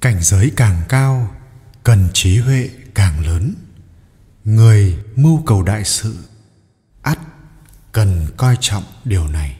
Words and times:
cảnh 0.00 0.16
giới 0.20 0.50
càng 0.56 0.82
cao, 0.88 1.30
cần 1.82 2.08
trí 2.12 2.38
huệ 2.38 2.70
càng 2.94 3.26
lớn. 3.26 3.54
Người 4.44 4.98
mưu 5.16 5.42
cầu 5.46 5.62
đại 5.62 5.84
sự, 5.84 6.16
ắt 7.02 7.18
cần 7.92 8.26
coi 8.36 8.56
trọng 8.60 8.82
điều 9.04 9.28
này. 9.28 9.56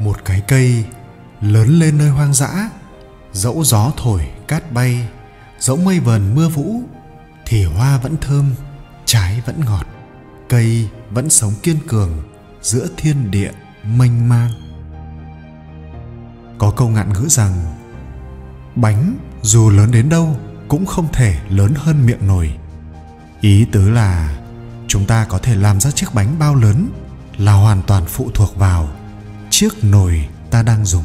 Một 0.00 0.24
cái 0.24 0.42
cây 0.48 0.84
lớn 1.40 1.78
lên 1.78 1.98
nơi 1.98 2.08
hoang 2.08 2.34
dã, 2.34 2.70
dẫu 3.32 3.64
gió 3.64 3.92
thổi 3.96 4.28
cát 4.48 4.72
bay, 4.72 5.08
dẫu 5.58 5.76
mây 5.76 6.00
vờn 6.00 6.34
mưa 6.34 6.48
vũ, 6.48 6.82
thì 7.46 7.64
hoa 7.64 7.98
vẫn 7.98 8.16
thơm, 8.20 8.54
trái 9.04 9.42
vẫn 9.46 9.60
ngọt, 9.64 9.86
cây 10.48 10.88
vẫn 11.10 11.30
sống 11.30 11.52
kiên 11.62 11.78
cường 11.88 12.22
giữa 12.62 12.88
thiên 12.96 13.30
địa 13.30 13.52
mênh 13.84 14.28
mang 14.28 14.67
có 16.58 16.70
câu 16.70 16.88
ngạn 16.88 17.12
ngữ 17.12 17.26
rằng, 17.28 17.52
bánh 18.74 19.16
dù 19.42 19.70
lớn 19.70 19.90
đến 19.90 20.08
đâu 20.08 20.36
cũng 20.68 20.86
không 20.86 21.08
thể 21.12 21.40
lớn 21.48 21.74
hơn 21.76 22.06
miệng 22.06 22.26
nồi. 22.26 22.54
Ý 23.40 23.64
tứ 23.72 23.90
là 23.90 24.38
chúng 24.88 25.06
ta 25.06 25.24
có 25.24 25.38
thể 25.38 25.56
làm 25.56 25.80
ra 25.80 25.90
chiếc 25.90 26.06
bánh 26.14 26.38
bao 26.38 26.54
lớn 26.54 26.88
là 27.36 27.52
hoàn 27.52 27.82
toàn 27.82 28.04
phụ 28.06 28.30
thuộc 28.34 28.56
vào 28.56 28.88
chiếc 29.50 29.84
nồi 29.84 30.28
ta 30.50 30.62
đang 30.62 30.84
dùng. 30.84 31.04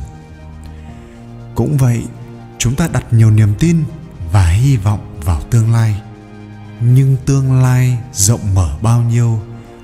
Cũng 1.55 1.77
vậy, 1.77 2.03
chúng 2.57 2.75
ta 2.75 2.87
đặt 2.87 3.03
nhiều 3.11 3.31
niềm 3.31 3.53
tin 3.59 3.83
và 4.31 4.47
hy 4.47 4.77
vọng 4.77 5.19
vào 5.25 5.41
tương 5.41 5.71
lai. 5.71 6.01
Nhưng 6.81 7.17
tương 7.25 7.61
lai 7.61 7.97
rộng 8.13 8.55
mở 8.55 8.77
bao 8.81 9.01
nhiêu 9.01 9.41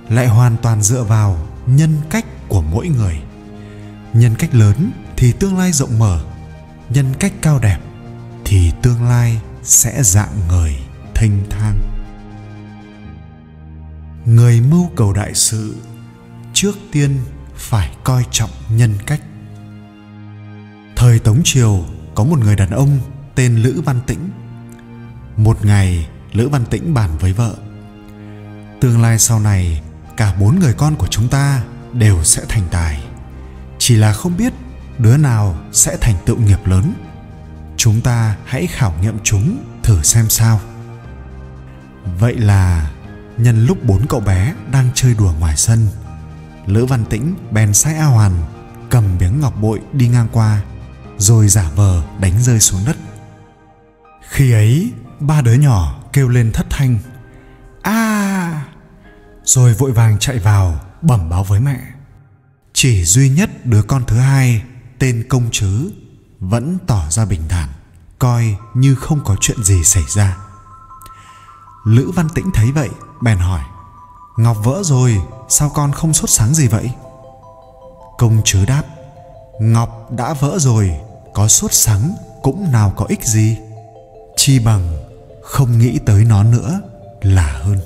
lại 0.10 0.28
hoàn 0.28 0.58
toàn 0.58 0.82
dựa 0.82 1.04
vào 1.04 1.48
nhân 1.66 1.98
cách 2.10 2.26
của 2.48 2.62
mỗi 2.62 2.88
người. 2.88 3.22
Nhân 4.14 4.36
cách 4.36 4.56
lớn 4.56 4.92
thì 5.20 5.32
tương 5.32 5.58
lai 5.58 5.72
rộng 5.72 6.00
mở. 6.00 6.20
Nhân 6.90 7.06
cách 7.20 7.34
cao 7.42 7.60
đẹp 7.60 7.80
thì 8.46 8.72
tương 8.82 9.04
lai 9.04 9.40
sẽ 9.64 10.04
dạng 10.04 10.48
người 10.48 10.76
thênh 11.16 11.32
thang. 11.50 11.76
Người 14.26 14.62
mưu 14.62 14.90
cầu 14.96 15.14
đại 15.14 15.34
sự 15.34 15.76
trước 16.54 16.76
tiên 16.92 17.18
phải 17.56 17.92
coi 18.04 18.26
trọng 18.32 18.50
nhân 18.70 18.94
cách. 19.06 19.22
Thời 20.96 21.20
tống 21.20 21.42
triều 21.44 21.86
có 22.16 22.24
một 22.24 22.40
người 22.40 22.56
đàn 22.56 22.70
ông 22.70 23.00
tên 23.36 23.56
lữ 23.56 23.82
văn 23.86 24.00
tĩnh. 24.08 24.30
Một 25.38 25.66
ngày, 25.66 26.08
lữ 26.32 26.50
văn 26.50 26.66
tĩnh 26.66 26.94
bàn 26.94 27.10
với 27.20 27.34
vợ, 27.34 27.56
tương 28.82 29.02
lai 29.02 29.20
sau 29.20 29.40
này, 29.40 29.82
cả 30.18 30.36
bốn 30.40 30.60
người 30.60 30.74
con 30.74 30.96
của 30.96 31.08
chúng 31.08 31.28
ta 31.28 31.64
đều 31.94 32.24
sẽ 32.24 32.42
thành 32.50 32.64
tài. 32.72 33.04
Chỉ 33.78 33.96
là 33.96 34.14
không 34.14 34.38
biết 34.38 34.54
đứa 35.00 35.18
nào 35.18 35.56
sẽ 35.72 35.98
thành 36.02 36.16
tựu 36.26 36.38
nghiệp 36.38 36.60
lớn. 36.66 36.94
Chúng 37.78 38.02
ta 38.02 38.36
hãy 38.46 38.68
khảo 38.68 38.94
nghiệm 39.02 39.18
chúng 39.24 39.64
thử 39.84 40.02
xem 40.04 40.30
sao. 40.30 40.60
Vậy 42.20 42.36
là 42.36 42.92
nhân 43.38 43.66
lúc 43.66 43.84
bốn 43.84 44.08
cậu 44.08 44.20
bé 44.20 44.54
đang 44.72 44.90
chơi 44.94 45.14
đùa 45.14 45.34
ngoài 45.40 45.58
sân, 45.58 45.88
lữ 46.66 46.86
văn 46.86 47.06
tĩnh 47.06 47.36
bèn 47.52 47.74
sai 47.74 47.96
a 47.96 48.06
hoàn 48.06 48.32
cầm 48.90 49.18
miếng 49.20 49.40
ngọc 49.40 49.62
bội 49.62 49.80
đi 49.94 50.08
ngang 50.08 50.28
qua, 50.32 50.62
rồi 51.18 51.48
giả 51.48 51.70
vờ 51.76 52.04
đánh 52.20 52.44
rơi 52.44 52.60
xuống 52.60 52.82
đất. 52.86 52.98
Khi 54.30 54.52
ấy, 54.52 54.92
ba 55.20 55.42
đứa 55.42 55.54
nhỏ 55.54 56.04
kêu 56.14 56.28
lên 56.28 56.52
thất 56.52 56.66
thanh, 56.70 57.00
a! 57.82 58.64
Rồi 59.44 59.74
vội 59.74 59.92
vàng 59.92 60.20
chạy 60.20 60.40
vào 60.40 60.80
bẩm 61.02 61.30
báo 61.30 61.44
với 61.44 61.60
mẹ. 61.60 61.80
Chỉ 62.74 63.04
duy 63.04 63.30
nhất 63.30 63.66
đứa 63.66 63.82
con 63.82 64.04
thứ 64.08 64.18
hai 64.18 64.62
tên 65.00 65.26
công 65.30 65.50
chớ 65.52 65.72
vẫn 66.40 66.78
tỏ 66.88 67.04
ra 67.10 67.26
bình 67.26 67.42
thản, 67.50 67.70
coi 68.20 68.56
như 68.74 68.96
không 68.96 69.20
có 69.26 69.36
chuyện 69.42 69.64
gì 69.64 69.84
xảy 69.84 70.04
ra. 70.16 70.38
Lữ 71.86 72.12
văn 72.16 72.28
tĩnh 72.36 72.46
thấy 72.54 72.72
vậy, 72.72 72.90
bèn 73.24 73.38
hỏi, 73.38 73.62
ngọc 74.38 74.58
vỡ 74.64 74.82
rồi, 74.84 75.22
sao 75.50 75.72
con 75.76 75.92
không 75.92 76.14
sốt 76.14 76.30
sáng 76.30 76.54
gì 76.54 76.68
vậy? 76.68 76.92
Công 78.18 78.42
chớ 78.46 78.66
đáp, 78.66 78.84
ngọc 79.62 80.12
đã 80.12 80.34
vỡ 80.34 80.58
rồi, 80.60 80.92
có 81.34 81.48
sốt 81.48 81.74
sáng 81.74 82.16
cũng 82.44 82.72
nào 82.72 82.94
có 82.96 83.06
ích 83.10 83.24
gì? 83.24 83.58
Chi 84.38 84.60
bằng 84.60 84.98
không 85.44 85.80
nghĩ 85.80 86.00
tới 86.06 86.26
nó 86.26 86.44
nữa 86.44 86.82
là 87.22 87.60
hơn. 87.64 87.80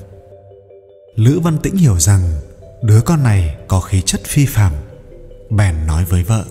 Lữ 1.15 1.39
văn 1.39 1.57
tĩnh 1.57 1.77
hiểu 1.77 1.99
rằng 1.99 2.21
đứa 2.81 3.01
con 3.01 3.23
này 3.23 3.55
có 3.67 3.79
khí 3.79 4.01
chất 4.05 4.21
phi 4.25 4.45
phàm, 4.45 4.73
bèn 5.49 5.88
nói 5.88 6.05
với 6.05 6.23
vợ 6.23 6.45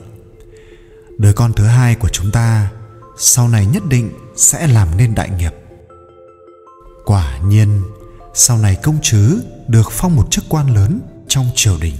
đứa 1.18 1.32
con 1.32 1.52
thứ 1.52 1.64
hai 1.64 1.94
của 1.94 2.08
chúng 2.08 2.30
ta 2.30 2.70
sau 3.16 3.48
này 3.48 3.66
nhất 3.66 3.82
định 3.88 4.10
sẽ 4.36 4.66
làm 4.66 4.88
nên 4.96 5.14
đại 5.14 5.30
nghiệp. 5.38 5.52
Quả 7.04 7.38
nhiên, 7.38 7.82
sau 8.34 8.58
này 8.58 8.76
công 8.82 8.98
chứ 9.02 9.42
được 9.68 9.90
phong 9.90 10.16
một 10.16 10.30
chức 10.30 10.44
quan 10.48 10.74
lớn 10.74 11.00
trong 11.28 11.46
triều 11.54 11.76
đình. 11.80 11.94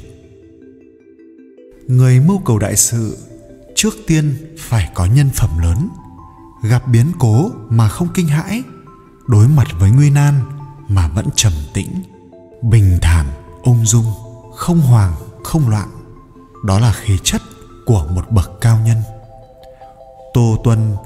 Người 1.86 2.20
mưu 2.20 2.38
cầu 2.38 2.58
đại 2.58 2.76
sự 2.76 3.16
trước 3.74 3.94
tiên 4.06 4.54
phải 4.58 4.90
có 4.94 5.06
nhân 5.06 5.30
phẩm 5.34 5.58
lớn, 5.58 5.88
gặp 6.62 6.88
biến 6.88 7.12
cố 7.18 7.50
mà 7.68 7.88
không 7.88 8.08
kinh 8.14 8.28
hãi, 8.28 8.62
đối 9.26 9.48
mặt 9.48 9.66
với 9.78 9.90
nguy 9.90 10.10
nan 10.10 10.34
mà 10.88 11.08
vẫn 11.08 11.26
trầm 11.34 11.52
tĩnh, 11.74 12.02
bình 12.62 12.98
thản, 13.02 13.26
ung 13.62 13.86
dung, 13.86 14.12
không 14.56 14.80
hoàng, 14.80 15.14
không 15.44 15.68
loạn. 15.68 15.88
Đó 16.64 16.78
là 16.78 16.92
khí 16.92 17.18
chất 17.22 17.42
của 17.92 18.06
một 18.10 18.30
bậc 18.30 18.50
cao 18.60 18.78
nhân. 18.84 19.02
Tô 20.34 20.56
tuân, 20.64 20.96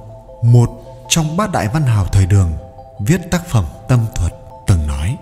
một 0.43 0.71
trong 1.09 1.37
bát 1.37 1.53
đại 1.53 1.69
văn 1.75 1.83
hào 1.83 2.07
thời 2.07 2.27
đường, 2.27 2.53
viết 3.01 3.21
tác 3.31 3.49
phẩm 3.49 3.65
tâm 3.89 4.07
thuật 4.15 4.33
từng 4.67 4.87
nói, 4.87 5.17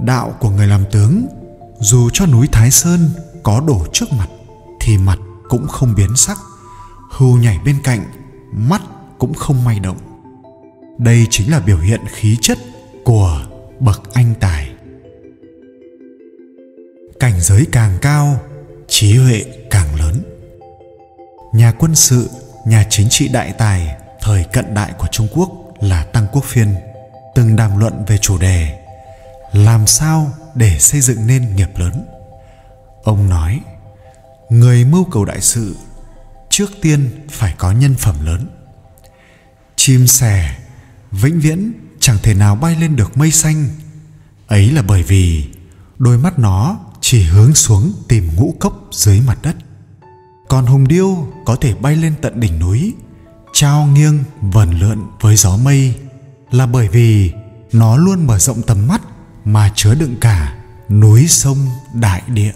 đạo 0.00 0.34
của 0.40 0.50
người 0.50 0.66
làm 0.66 0.84
tướng, 0.92 1.26
dù 1.78 2.10
cho 2.12 2.26
núi 2.26 2.48
thái 2.52 2.70
sơn 2.70 3.08
có 3.42 3.60
đổ 3.66 3.86
trước 3.92 4.12
mặt, 4.12 4.28
thì 4.80 4.98
mặt 4.98 5.18
cũng 5.48 5.68
không 5.68 5.94
biến 5.96 6.16
sắc, 6.16 6.38
hưu 7.10 7.36
nhảy 7.36 7.58
bên 7.64 7.76
cạnh, 7.84 8.04
mắt 8.52 8.82
cũng 9.18 9.34
không 9.34 9.64
may 9.64 9.80
động. 9.80 9.98
Đây 10.98 11.26
chính 11.30 11.50
là 11.50 11.60
biểu 11.60 11.78
hiện 11.78 12.00
khí 12.08 12.36
chất 12.40 12.58
của 13.04 13.42
bậc 13.80 14.14
anh 14.14 14.34
tài. 14.40 14.70
Cảnh 17.20 17.40
giới 17.40 17.66
càng 17.72 17.98
cao, 18.02 18.40
trí 18.88 19.16
huệ 19.16 19.44
càng 19.70 19.94
lớn 19.94 19.99
nhà 21.52 21.72
quân 21.78 21.94
sự, 21.94 22.30
nhà 22.66 22.86
chính 22.90 23.08
trị 23.10 23.28
đại 23.28 23.52
tài, 23.52 23.96
thời 24.20 24.44
cận 24.44 24.74
đại 24.74 24.92
của 24.98 25.06
trung 25.12 25.28
quốc 25.32 25.50
là 25.80 26.04
tăng 26.04 26.26
quốc 26.32 26.44
phiên, 26.44 26.74
từng 27.34 27.56
đàm 27.56 27.78
luận 27.78 28.04
về 28.06 28.18
chủ 28.18 28.38
đề 28.38 28.80
làm 29.52 29.86
sao 29.86 30.32
để 30.54 30.78
xây 30.78 31.00
dựng 31.00 31.26
nên 31.26 31.56
nghiệp 31.56 31.70
lớn. 31.76 32.06
Ông 33.02 33.28
nói, 33.28 33.60
người 34.50 34.84
mưu 34.84 35.04
cầu 35.04 35.24
đại 35.24 35.40
sự 35.40 35.76
trước 36.50 36.70
tiên 36.82 37.26
phải 37.30 37.54
có 37.58 37.72
nhân 37.72 37.94
phẩm 37.94 38.26
lớn. 38.26 38.48
Chim 39.76 40.06
sẻ, 40.06 40.56
vĩnh 41.10 41.40
viễn 41.40 41.72
chẳng 42.00 42.18
thể 42.22 42.34
nào 42.34 42.56
bay 42.56 42.76
lên 42.76 42.96
được 42.96 43.16
mây 43.16 43.30
xanh. 43.30 43.68
Ấy 44.46 44.70
là 44.70 44.82
bởi 44.82 45.02
vì 45.02 45.44
đôi 45.98 46.18
mắt 46.18 46.38
nó 46.38 46.78
chỉ 47.00 47.22
hướng 47.22 47.54
xuống 47.54 47.92
tìm 48.08 48.30
ngũ 48.36 48.54
cốc 48.60 48.88
dưới 48.92 49.20
mặt 49.20 49.38
đất 49.42 49.56
còn 50.50 50.66
hùng 50.66 50.88
điêu 50.88 51.26
có 51.44 51.56
thể 51.56 51.74
bay 51.74 51.96
lên 51.96 52.14
tận 52.22 52.40
đỉnh 52.40 52.58
núi, 52.58 52.94
trao 53.52 53.86
nghiêng 53.86 54.18
vần 54.40 54.70
lượn 54.80 55.06
với 55.20 55.36
gió 55.36 55.56
mây, 55.56 55.94
là 56.50 56.66
bởi 56.66 56.88
vì 56.88 57.32
nó 57.72 57.96
luôn 57.96 58.26
mở 58.26 58.38
rộng 58.38 58.62
tầm 58.62 58.86
mắt 58.88 59.00
mà 59.44 59.72
chứa 59.74 59.94
đựng 59.94 60.16
cả 60.20 60.58
núi 60.88 61.26
sông 61.28 61.58
đại 61.94 62.22
địa. 62.28 62.52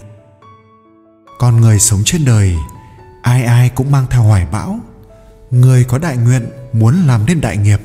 Con 1.39 1.61
người 1.61 1.79
sống 1.79 2.01
trên 2.05 2.25
đời, 2.25 2.55
ai 3.21 3.43
ai 3.43 3.69
cũng 3.69 3.91
mang 3.91 4.05
theo 4.09 4.23
hoài 4.23 4.47
bão. 4.51 4.79
Người 5.51 5.83
có 5.83 5.97
đại 5.97 6.17
nguyện 6.17 6.49
muốn 6.73 7.07
làm 7.07 7.25
nên 7.25 7.41
đại 7.41 7.57
nghiệp 7.57 7.81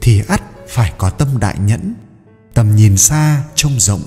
thì 0.00 0.22
ắt 0.28 0.42
phải 0.68 0.92
có 0.98 1.10
tâm 1.10 1.28
đại 1.40 1.58
nhẫn, 1.58 1.94
tầm 2.54 2.76
nhìn 2.76 2.96
xa 2.96 3.42
trông 3.54 3.80
rộng, 3.80 4.02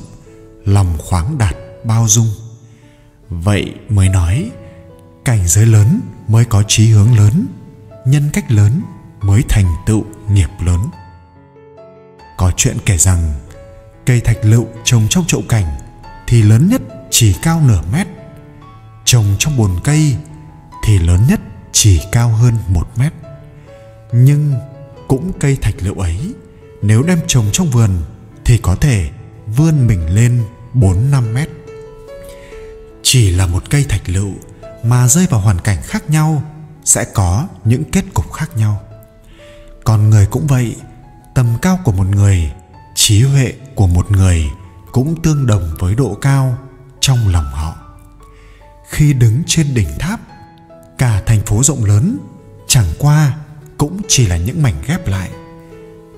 lòng 0.65 0.97
khoáng 0.97 1.37
đạt 1.37 1.55
bao 1.83 2.07
dung. 2.07 2.27
Vậy 3.29 3.73
mới 3.89 4.09
nói 4.09 4.51
cảnh 5.25 5.47
giới 5.47 5.65
lớn 5.65 6.01
mới 6.27 6.45
có 6.45 6.63
chí 6.67 6.89
hướng 6.89 7.17
lớn, 7.17 7.45
nhân 8.05 8.29
cách 8.33 8.51
lớn 8.51 8.81
mới 9.21 9.43
thành 9.49 9.65
tựu 9.85 10.03
nghiệp 10.29 10.49
lớn 10.65 10.79
có 12.37 12.51
chuyện 12.57 12.77
kể 12.85 12.97
rằng, 12.97 13.33
cây 14.05 14.21
thạch 14.21 14.37
lựu 14.45 14.67
trồng 14.83 15.07
trong 15.09 15.23
chậu 15.27 15.43
cảnh 15.49 15.65
thì 16.27 16.41
lớn 16.41 16.67
nhất 16.69 16.81
chỉ 17.09 17.35
cao 17.41 17.61
nửa 17.67 17.81
mét, 17.93 18.07
trồng 19.05 19.25
trong 19.39 19.57
bồn 19.57 19.71
cây 19.83 20.15
thì 20.85 20.99
lớn 20.99 21.19
nhất 21.29 21.39
chỉ 21.71 22.01
cao 22.11 22.29
hơn 22.29 22.57
một 22.67 22.87
mét 22.97 23.13
nhưng 24.11 24.53
cũng 25.07 25.31
cây 25.39 25.57
thạch 25.61 25.75
lựu 25.79 25.95
ấy, 25.95 26.33
nếu 26.81 27.03
đem 27.03 27.19
trồng 27.27 27.45
trong 27.51 27.69
vườn 27.69 27.89
thì 28.45 28.57
có 28.57 28.75
thể 28.75 29.09
vươn 29.47 29.87
mình 29.87 30.15
lên 30.15 30.43
4-5 30.73 31.33
mét. 31.33 31.49
Chỉ 33.03 33.29
là 33.29 33.47
một 33.47 33.69
cây 33.69 33.85
thạch 33.89 34.09
lựu 34.09 34.33
mà 34.83 35.07
rơi 35.07 35.27
vào 35.29 35.39
hoàn 35.39 35.59
cảnh 35.59 35.81
khác 35.83 36.09
nhau, 36.09 36.43
sẽ 36.85 37.05
có 37.13 37.47
những 37.63 37.83
kết 37.91 38.03
cục 38.13 38.33
khác 38.33 38.57
nhau. 38.57 38.81
Còn 39.83 40.09
người 40.09 40.25
cũng 40.25 40.47
vậy, 40.47 40.75
tầm 41.35 41.47
cao 41.61 41.79
của 41.83 41.91
một 41.91 42.07
người, 42.07 42.51
trí 42.95 43.23
huệ 43.23 43.53
của 43.75 43.87
một 43.87 44.11
người 44.11 44.45
cũng 44.91 45.21
tương 45.21 45.47
đồng 45.47 45.75
với 45.79 45.95
độ 45.95 46.17
cao 46.21 46.57
trong 46.99 47.27
lòng 47.27 47.45
họ. 47.53 47.75
Khi 48.89 49.13
đứng 49.13 49.43
trên 49.47 49.73
đỉnh 49.73 49.89
tháp, 49.99 50.19
cả 50.97 51.21
thành 51.25 51.41
phố 51.41 51.63
rộng 51.63 51.85
lớn, 51.85 52.17
chẳng 52.67 52.87
qua 52.99 53.37
cũng 53.77 54.01
chỉ 54.07 54.27
là 54.27 54.37
những 54.37 54.61
mảnh 54.61 54.81
ghép 54.87 55.07
lại. 55.07 55.29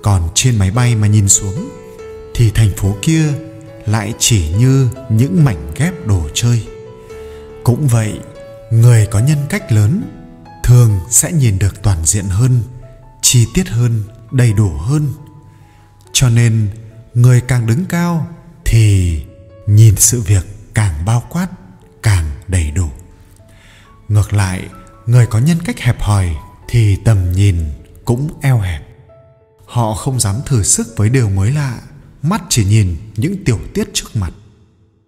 Còn 0.03 0.29
trên 0.35 0.59
máy 0.59 0.71
bay 0.71 0.95
mà 0.95 1.07
nhìn 1.07 1.29
xuống, 1.29 1.69
thì 2.35 2.51
thành 2.51 2.71
phố 2.77 2.95
kia 3.01 3.33
lại 3.85 4.13
chỉ 4.19 4.49
như 4.49 4.89
những 5.09 5.43
mảnh 5.43 5.71
ghép 5.75 6.07
đồ 6.07 6.29
chơi. 6.33 6.67
Cũng 7.63 7.87
vậy 7.87 8.19
người 8.71 9.07
có 9.11 9.19
nhân 9.19 9.37
cách 9.49 9.71
lớn, 9.71 10.03
thường 10.63 10.99
sẽ 11.09 11.31
nhìn 11.31 11.59
được 11.59 11.83
toàn 11.83 12.05
diện 12.05 12.25
hơn, 12.25 12.63
chi 13.21 13.47
tiết 13.53 13.69
hơn, 13.69 14.03
đầy 14.31 14.53
đủ 14.53 14.69
hơn. 14.69 15.13
Cho 16.13 16.29
nên, 16.29 16.69
người 17.13 17.41
càng 17.41 17.67
đứng 17.67 17.85
cao 17.85 18.27
thì 18.65 19.21
nhìn 19.67 19.95
sự 19.95 20.21
việc 20.21 20.45
càng 20.73 21.05
bao 21.05 21.23
quát, 21.29 21.47
càng 22.03 22.25
đầy 22.47 22.71
đủ. 22.71 22.89
Ngược 24.07 24.33
lại, 24.33 24.69
người 25.05 25.27
có 25.27 25.39
nhân 25.39 25.57
cách 25.65 25.79
hẹp 25.79 26.01
hòi 26.01 26.35
thì 26.67 26.95
tầm 26.95 27.31
nhìn 27.31 27.57
cũng 28.05 28.29
eo 28.41 28.59
hẹp. 28.59 28.81
Họ 29.65 29.93
không 29.93 30.19
dám 30.19 30.35
thử 30.45 30.63
sức 30.63 30.87
với 30.97 31.09
điều 31.09 31.29
mới 31.29 31.51
lạ, 31.51 31.81
mắt 32.21 32.41
chỉ 32.49 32.65
nhìn 32.65 32.95
những 33.15 33.43
tiểu 33.45 33.59
tiết 33.73 33.89
trước 33.93 34.15
mặt. 34.15 34.31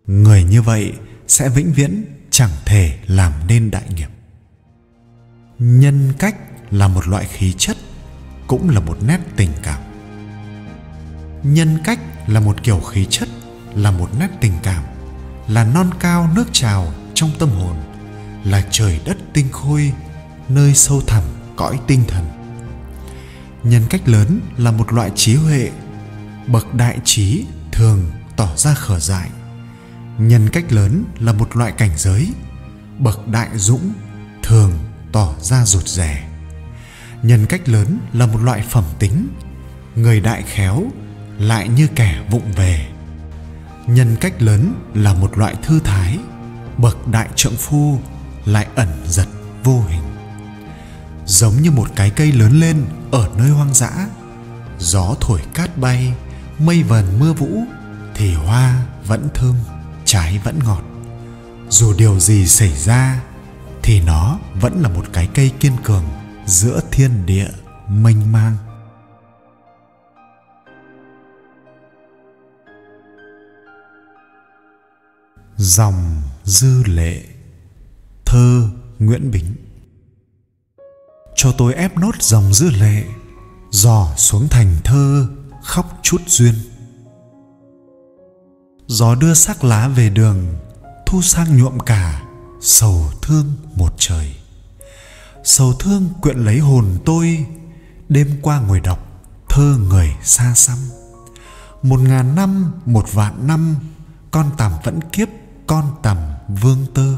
Người 0.07 0.43
như 0.43 0.61
vậy 0.61 0.93
sẽ 1.27 1.49
vĩnh 1.49 1.73
viễn 1.73 2.05
chẳng 2.37 2.51
thể 2.65 2.97
làm 3.07 3.33
nên 3.47 3.71
đại 3.71 3.83
nghiệp. 3.95 4.09
Nhân 5.59 6.13
cách 6.19 6.35
là 6.71 6.87
một 6.87 7.07
loại 7.07 7.25
khí 7.25 7.53
chất, 7.57 7.77
cũng 8.47 8.69
là 8.69 8.79
một 8.79 8.97
nét 9.07 9.19
tình 9.35 9.49
cảm. 9.63 9.81
Nhân 11.43 11.77
cách 11.83 11.99
là 12.27 12.39
một 12.39 12.63
kiểu 12.63 12.79
khí 12.79 13.07
chất, 13.09 13.29
là 13.75 13.91
một 13.91 14.09
nét 14.19 14.27
tình 14.41 14.53
cảm, 14.63 14.83
là 15.47 15.63
non 15.63 15.89
cao 15.99 16.29
nước 16.35 16.45
trào 16.51 16.93
trong 17.13 17.31
tâm 17.39 17.49
hồn, 17.49 17.75
là 18.43 18.63
trời 18.71 18.99
đất 19.05 19.17
tinh 19.33 19.47
khôi, 19.51 19.93
nơi 20.49 20.73
sâu 20.73 21.01
thẳm 21.07 21.23
cõi 21.55 21.79
tinh 21.87 22.03
thần. 22.07 22.25
Nhân 23.63 23.83
cách 23.89 24.09
lớn 24.09 24.39
là 24.57 24.71
một 24.71 24.93
loại 24.93 25.11
trí 25.15 25.35
huệ, 25.35 25.71
bậc 26.47 26.73
đại 26.73 26.99
trí 27.03 27.45
thường 27.71 28.11
tỏ 28.35 28.49
ra 28.55 28.73
khở 28.73 28.99
dại 28.99 29.29
nhân 30.17 30.49
cách 30.49 30.71
lớn 30.71 31.03
là 31.19 31.33
một 31.33 31.55
loại 31.55 31.71
cảnh 31.71 31.91
giới. 31.97 32.33
Bậc 32.99 33.27
đại 33.27 33.49
dũng 33.55 33.93
thường 34.43 34.71
tỏ 35.11 35.33
ra 35.41 35.65
rụt 35.65 35.87
rè. 35.87 36.29
Nhân 37.23 37.45
cách 37.45 37.69
lớn 37.69 37.99
là 38.13 38.25
một 38.25 38.41
loại 38.43 38.63
phẩm 38.69 38.83
tính. 38.99 39.27
Người 39.95 40.19
đại 40.19 40.43
khéo 40.43 40.83
lại 41.39 41.69
như 41.69 41.87
kẻ 41.95 42.21
vụng 42.29 42.51
về. 42.55 42.87
Nhân 43.87 44.15
cách 44.21 44.41
lớn 44.41 44.73
là 44.93 45.13
một 45.13 45.37
loại 45.37 45.55
thư 45.63 45.79
thái. 45.79 46.19
Bậc 46.77 47.07
đại 47.07 47.27
trượng 47.35 47.55
phu 47.55 47.99
lại 48.45 48.67
ẩn 48.75 48.87
giật 49.07 49.27
vô 49.63 49.83
hình. 49.87 50.03
Giống 51.25 51.61
như 51.61 51.71
một 51.71 51.87
cái 51.95 52.09
cây 52.09 52.31
lớn 52.31 52.59
lên 52.59 52.85
ở 53.11 53.29
nơi 53.37 53.49
hoang 53.49 53.73
dã. 53.73 53.91
Gió 54.79 55.15
thổi 55.21 55.41
cát 55.53 55.77
bay, 55.77 56.13
mây 56.59 56.83
vần 56.83 57.19
mưa 57.19 57.33
vũ, 57.33 57.63
thì 58.15 58.33
hoa 58.33 58.85
vẫn 59.07 59.29
thơm 59.33 59.55
trái 60.07 60.39
vẫn 60.43 60.59
ngọt. 60.65 60.83
Dù 61.69 61.93
điều 61.93 62.19
gì 62.19 62.47
xảy 62.47 62.77
ra, 62.77 63.23
thì 63.83 64.01
nó 64.01 64.39
vẫn 64.61 64.81
là 64.81 64.89
một 64.89 65.05
cái 65.13 65.29
cây 65.33 65.51
kiên 65.59 65.73
cường 65.83 66.03
giữa 66.45 66.81
thiên 66.91 67.25
địa 67.25 67.49
mênh 67.87 68.31
mang. 68.31 68.57
Dòng 75.57 76.21
dư 76.43 76.83
lệ, 76.83 77.23
thơ 78.25 78.69
nguyễn 78.99 79.31
bính. 79.31 79.55
Cho 81.35 81.51
tôi 81.57 81.73
ép 81.73 81.97
nốt 81.97 82.21
dòng 82.21 82.53
dư 82.53 82.69
lệ, 82.69 83.03
dò 83.71 84.13
xuống 84.17 84.47
thành 84.47 84.75
thơ 84.83 85.27
khóc 85.63 85.99
chút 86.03 86.21
duyên 86.27 86.53
gió 88.87 89.15
đưa 89.15 89.33
sắc 89.33 89.63
lá 89.63 89.87
về 89.87 90.09
đường, 90.09 90.57
thu 91.05 91.21
sang 91.21 91.57
nhuộm 91.57 91.79
cả 91.79 92.21
sầu 92.61 93.11
thương 93.21 93.53
một 93.75 93.93
trời. 93.97 94.35
Sầu 95.43 95.73
thương 95.73 96.09
quyện 96.21 96.37
lấy 96.37 96.59
hồn 96.59 96.85
tôi, 97.05 97.45
đêm 98.09 98.39
qua 98.41 98.59
ngồi 98.59 98.79
đọc 98.79 98.99
thơ 99.49 99.77
người 99.89 100.15
xa 100.23 100.53
xăm. 100.55 100.77
Một 101.83 101.99
ngàn 101.99 102.35
năm, 102.35 102.71
một 102.85 103.13
vạn 103.13 103.47
năm, 103.47 103.75
con 104.31 104.51
tằm 104.57 104.71
vẫn 104.83 104.99
kiếp, 105.11 105.27
con 105.67 105.95
tằm 106.03 106.17
vương 106.61 106.85
tơ. 106.93 107.15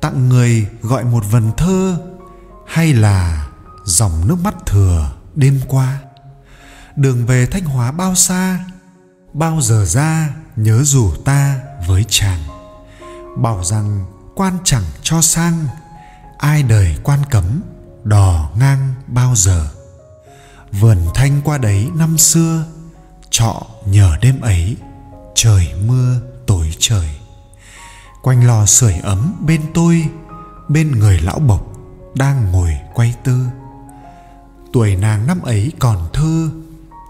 Tặng 0.00 0.28
người 0.28 0.66
gọi 0.82 1.04
một 1.04 1.24
vần 1.30 1.52
thơ, 1.56 1.98
hay 2.66 2.92
là 2.92 3.48
dòng 3.84 4.28
nước 4.28 4.36
mắt 4.44 4.54
thừa 4.66 5.12
đêm 5.34 5.60
qua. 5.68 5.98
Đường 6.96 7.26
về 7.26 7.46
thanh 7.46 7.64
hóa 7.64 7.92
bao 7.92 8.14
xa, 8.14 8.64
bao 9.32 9.60
giờ 9.60 9.84
ra 9.84 10.34
nhớ 10.56 10.82
rủ 10.84 11.10
ta 11.24 11.60
với 11.86 12.04
chàng. 12.08 12.40
Bảo 13.36 13.64
rằng 13.64 14.06
quan 14.34 14.58
chẳng 14.64 14.84
cho 15.02 15.22
sang, 15.22 15.66
ai 16.38 16.62
đời 16.62 16.96
quan 17.02 17.18
cấm, 17.30 17.62
đò 18.04 18.50
ngang 18.58 18.94
bao 19.06 19.34
giờ. 19.36 19.68
Vườn 20.80 20.98
thanh 21.14 21.40
qua 21.44 21.58
đấy 21.58 21.88
năm 21.94 22.18
xưa, 22.18 22.64
trọ 23.30 23.62
nhờ 23.86 24.16
đêm 24.20 24.40
ấy, 24.40 24.76
trời 25.34 25.74
mưa 25.86 26.20
tối 26.46 26.74
trời. 26.78 27.08
Quanh 28.22 28.46
lò 28.46 28.66
sưởi 28.66 28.94
ấm 28.94 29.34
bên 29.46 29.60
tôi, 29.74 30.08
bên 30.68 30.90
người 30.98 31.20
lão 31.20 31.38
bộc 31.38 31.66
đang 32.14 32.52
ngồi 32.52 32.78
quay 32.94 33.14
tư. 33.24 33.46
Tuổi 34.72 34.96
nàng 34.96 35.26
năm 35.26 35.42
ấy 35.42 35.72
còn 35.78 36.08
thơ, 36.12 36.50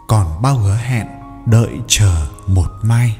còn 0.08 0.42
bao 0.42 0.58
hứa 0.58 0.76
hẹn 0.76 1.06
đợi 1.46 1.70
chờ 1.88 2.26
một 2.46 2.68
mai 2.82 3.16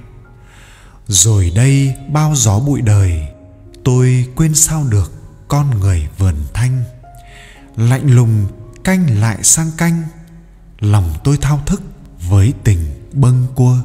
rồi 1.08 1.52
đây 1.54 1.94
bao 2.08 2.34
gió 2.34 2.58
bụi 2.58 2.80
đời, 2.80 3.28
tôi 3.84 4.28
quên 4.36 4.54
sao 4.54 4.84
được 4.84 5.12
con 5.48 5.80
người 5.80 6.08
vườn 6.18 6.34
thanh. 6.54 6.84
Lạnh 7.76 8.10
lùng, 8.14 8.46
canh 8.84 9.20
lại 9.20 9.38
sang 9.42 9.70
canh, 9.76 10.02
lòng 10.80 11.14
tôi 11.24 11.38
thao 11.40 11.60
thức 11.66 11.82
với 12.28 12.52
tình 12.64 13.08
bâng 13.12 13.46
cua 13.54 13.78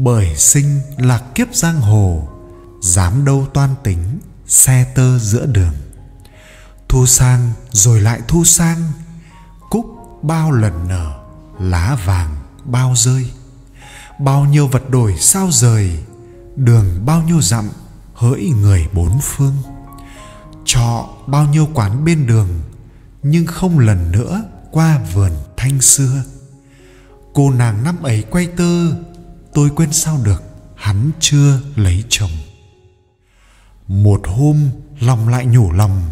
bởi 0.00 0.36
sinh 0.36 0.80
là 0.96 1.18
kiếp 1.34 1.54
giang 1.54 1.80
hồ, 1.80 2.28
dám 2.80 3.24
đâu 3.24 3.46
toan 3.54 3.74
tính 3.84 4.18
xe 4.46 4.84
tơ 4.94 5.18
giữa 5.18 5.46
đường. 5.46 5.74
Thu 6.88 7.06
sang 7.06 7.52
rồi 7.70 8.00
lại 8.00 8.20
thu 8.28 8.44
sang 8.44 8.92
cúc 9.70 9.86
bao 10.22 10.50
lần 10.52 10.88
nở, 10.88 11.18
lá 11.60 11.98
vàng 12.04 12.36
bao 12.64 12.94
rơi 12.96 13.30
bao 14.18 14.44
nhiêu 14.44 14.66
vật 14.66 14.90
đổi 14.90 15.14
sao 15.18 15.48
rời, 15.52 15.98
đường 16.56 17.06
bao 17.06 17.22
nhiêu 17.22 17.42
dặm 17.42 17.68
hỡi 18.14 18.50
người 18.62 18.88
bốn 18.92 19.18
phương. 19.22 19.54
Trọ 20.64 21.08
bao 21.26 21.46
nhiêu 21.46 21.68
quán 21.74 22.04
bên 22.04 22.26
đường, 22.26 22.48
nhưng 23.22 23.46
không 23.46 23.78
lần 23.78 24.12
nữa 24.12 24.44
qua 24.70 25.00
vườn 25.14 25.32
thanh 25.56 25.80
xưa. 25.80 26.22
Cô 27.32 27.50
nàng 27.50 27.84
năm 27.84 28.02
ấy 28.02 28.24
quay 28.30 28.46
tơ, 28.46 28.92
tôi 29.54 29.70
quên 29.76 29.92
sao 29.92 30.20
được, 30.24 30.42
hắn 30.74 31.10
chưa 31.20 31.60
lấy 31.76 32.04
chồng. 32.08 32.30
Một 33.88 34.20
hôm, 34.26 34.70
lòng 35.00 35.28
lại 35.28 35.46
nhủ 35.46 35.72
lòng 35.72 36.10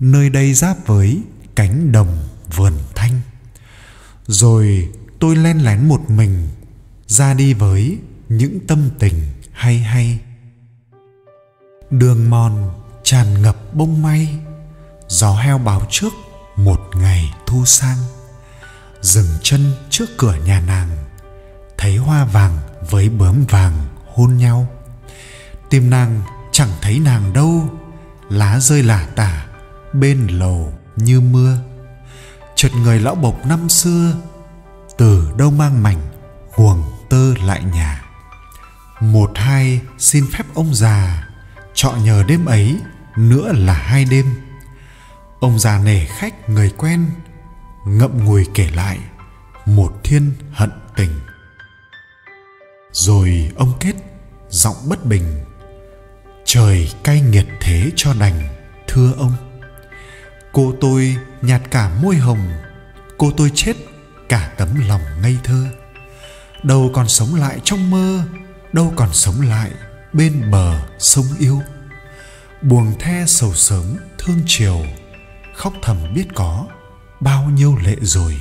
nơi 0.00 0.30
đây 0.30 0.54
giáp 0.54 0.86
với 0.86 1.22
cánh 1.54 1.92
đồng 1.92 2.18
vườn 2.56 2.72
thanh. 2.94 3.20
Rồi 4.26 4.88
tôi 5.18 5.36
len 5.36 5.64
lén 5.64 5.88
một 5.88 6.10
mình 6.10 6.48
ra 7.06 7.34
đi 7.34 7.54
với 7.54 7.98
những 8.28 8.58
tâm 8.68 8.90
tình 8.98 9.14
hay 9.52 9.78
hay. 9.78 10.18
Đường 11.90 12.30
mòn 12.30 12.70
tràn 13.02 13.42
ngập 13.42 13.74
bông 13.74 14.02
may, 14.02 14.38
gió 15.08 15.34
heo 15.34 15.58
báo 15.58 15.82
trước 15.90 16.12
một 16.56 16.80
ngày 16.94 17.34
thu 17.46 17.64
sang. 17.64 17.98
Dừng 19.00 19.26
chân 19.42 19.72
trước 19.90 20.06
cửa 20.18 20.34
nhà 20.44 20.60
nàng, 20.60 20.88
thấy 21.78 21.96
hoa 21.96 22.24
vàng 22.24 22.58
với 22.90 23.08
bướm 23.08 23.44
vàng 23.48 23.86
hôn 24.06 24.36
nhau. 24.36 24.66
Tim 25.70 25.90
nàng 25.90 26.22
chẳng 26.52 26.70
thấy 26.82 26.98
nàng 26.98 27.32
đâu, 27.32 27.68
lá 28.28 28.60
rơi 28.60 28.82
lả 28.82 29.08
tả 29.16 29.46
bên 29.92 30.26
lầu 30.26 30.72
như 30.96 31.20
mưa. 31.20 31.58
Chợt 32.54 32.72
người 32.82 33.00
lão 33.00 33.14
bộc 33.14 33.46
năm 33.46 33.68
xưa, 33.68 34.14
từ 34.98 35.32
đâu 35.36 35.50
mang 35.50 35.82
mảnh 35.82 36.00
huồng 36.52 36.82
tơ 37.08 37.34
lại 37.44 37.64
nhà. 37.64 38.02
Một 39.00 39.30
hai 39.34 39.80
xin 39.98 40.24
phép 40.32 40.44
ông 40.54 40.74
già, 40.74 41.28
trọ 41.74 41.92
nhờ 41.92 42.24
đêm 42.28 42.44
ấy, 42.44 42.80
nữa 43.16 43.52
là 43.52 43.72
hai 43.72 44.04
đêm. 44.04 44.26
Ông 45.40 45.58
già 45.58 45.78
nể 45.78 46.04
khách 46.04 46.50
người 46.50 46.72
quen, 46.76 47.06
ngậm 47.86 48.24
ngùi 48.24 48.46
kể 48.54 48.70
lại, 48.70 48.98
một 49.66 49.92
thiên 50.04 50.32
hận 50.52 50.70
tình. 50.96 51.20
Rồi 52.92 53.52
ông 53.56 53.72
kết, 53.80 53.94
giọng 54.48 54.76
bất 54.88 55.06
bình. 55.06 55.44
Trời 56.44 56.92
cay 57.04 57.20
nghiệt 57.20 57.46
thế 57.60 57.90
cho 57.96 58.14
đành, 58.14 58.48
thưa 58.88 59.12
ông. 59.18 59.32
Cô 60.52 60.74
tôi 60.80 61.16
nhạt 61.42 61.62
cả 61.70 61.90
môi 62.02 62.16
hồng, 62.16 62.48
cô 63.18 63.30
tôi 63.36 63.50
chết 63.54 63.76
cả 64.28 64.52
tấm 64.56 64.68
lòng 64.88 65.02
ngây 65.22 65.36
thơ 65.44 65.66
đâu 66.62 66.90
còn 66.94 67.08
sống 67.08 67.34
lại 67.34 67.60
trong 67.64 67.90
mơ, 67.90 68.24
đâu 68.72 68.92
còn 68.96 69.12
sống 69.12 69.40
lại 69.40 69.70
bên 70.12 70.50
bờ 70.50 70.80
sông 70.98 71.26
yêu. 71.38 71.62
Buồng 72.62 72.98
the 72.98 73.24
sầu 73.26 73.54
sớm 73.54 73.96
thương 74.18 74.40
chiều, 74.46 74.86
khóc 75.54 75.72
thầm 75.82 76.14
biết 76.14 76.26
có 76.34 76.66
bao 77.20 77.44
nhiêu 77.44 77.76
lệ 77.76 77.96
rồi. 78.00 78.40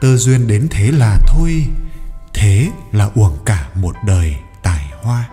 Tơ 0.00 0.16
duyên 0.16 0.46
đến 0.46 0.68
thế 0.70 0.90
là 0.90 1.18
thôi, 1.26 1.66
thế 2.34 2.70
là 2.92 3.10
uổng 3.14 3.38
cả 3.44 3.68
một 3.74 3.96
đời 4.06 4.36
tài 4.62 4.90
hoa. 5.02 5.28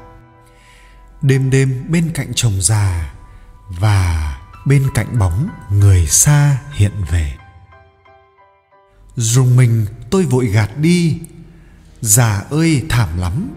Đêm 1.21 1.49
đêm 1.49 1.85
bên 1.89 2.11
cạnh 2.13 2.31
chồng 2.35 2.61
già 2.61 3.13
và 3.69 4.37
bên 4.65 4.87
cạnh 4.93 5.19
bóng 5.19 5.49
người 5.69 6.07
xa 6.07 6.57
hiện 6.73 6.91
về. 7.11 7.33
Dùng 9.15 9.55
mình, 9.55 9.85
tôi 10.09 10.23
vội 10.23 10.45
gạt 10.45 10.77
đi 10.77 11.19
già 12.05 12.43
ơi 12.49 12.83
thảm 12.89 13.17
lắm, 13.17 13.49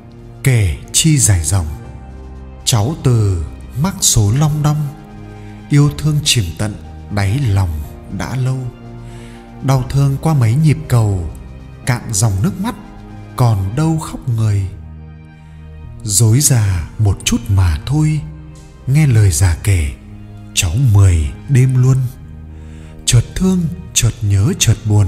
kể 0.42 0.76
chi 0.92 1.18
dài 1.18 1.44
dòng. 1.44 1.66
Cháu 2.64 2.94
từ 3.04 3.44
mắc 3.82 3.94
số 4.00 4.32
long 4.38 4.62
đong, 4.62 4.88
yêu 5.70 5.90
thương 5.98 6.18
chìm 6.24 6.44
tận 6.58 6.74
đáy 7.10 7.38
lòng 7.38 7.68
đã 8.18 8.36
lâu. 8.36 8.58
Đau 9.62 9.84
thương 9.90 10.16
qua 10.20 10.34
mấy 10.34 10.54
nhịp 10.54 10.78
cầu, 10.88 11.30
cạn 11.86 12.02
dòng 12.12 12.32
nước 12.42 12.60
mắt, 12.60 12.74
còn 13.36 13.76
đâu 13.76 13.98
khóc 13.98 14.28
người. 14.28 14.66
Dối 16.02 16.40
già 16.40 16.88
một 16.98 17.18
chút 17.24 17.40
mà 17.48 17.78
thôi, 17.86 18.20
nghe 18.86 19.06
lời 19.06 19.30
già 19.30 19.56
kể, 19.62 19.90
cháu 20.54 20.72
mười 20.92 21.30
đêm 21.48 21.82
luôn. 21.82 21.96
Chợt 23.06 23.22
thương, 23.34 23.60
chợt 23.94 24.12
nhớ, 24.22 24.52
chợt 24.58 24.76
buồn, 24.84 25.06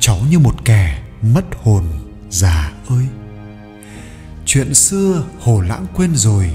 cháu 0.00 0.18
như 0.30 0.38
một 0.38 0.64
kẻ 0.64 1.02
mất 1.22 1.44
hồn 1.62 1.84
già 2.30 2.72
ơi, 2.88 3.06
chuyện 4.46 4.74
xưa 4.74 5.24
hồ 5.40 5.60
lãng 5.60 5.86
quên 5.94 6.16
rồi, 6.16 6.50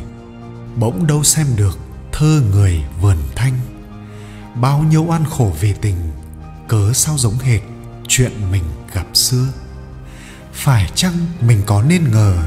bỗng 0.76 1.08
đâu 1.08 1.24
xem 1.24 1.48
được 1.56 1.78
thơ 2.12 2.42
người 2.52 2.84
vườn 3.02 3.18
thanh. 3.36 3.54
Bao 4.62 4.84
nhiêu 4.84 5.04
oan 5.04 5.26
khổ 5.26 5.54
vì 5.60 5.74
tình, 5.74 5.96
cớ 6.68 6.94
sao 6.94 7.18
giống 7.18 7.38
hệt 7.40 7.62
chuyện 8.08 8.32
mình 8.52 8.64
gặp 8.94 9.06
xưa. 9.14 9.46
Phải 10.54 10.90
chăng 10.96 11.14
mình 11.42 11.62
có 11.66 11.82
nên 11.82 12.12
ngờ 12.12 12.38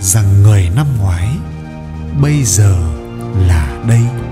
rằng 0.00 0.42
người 0.42 0.70
năm 0.76 0.86
ngoái 0.98 1.28
bây 2.20 2.44
giờ 2.44 2.78
là 3.46 3.84
đây? 3.88 4.27